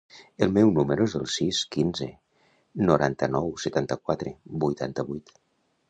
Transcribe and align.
El 0.45 0.53
meu 0.53 0.71
número 0.77 1.05
es 1.09 1.13
el 1.19 1.27
sis, 1.33 1.59
quinze, 1.75 2.09
noranta-nou, 2.89 3.55
setanta-quatre, 3.67 4.37
vuitanta-vuit. 4.67 5.37